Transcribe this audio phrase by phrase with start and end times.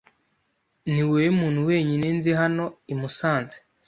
[0.91, 3.57] Niwowe muntu wenyine nzi hano i Musanze.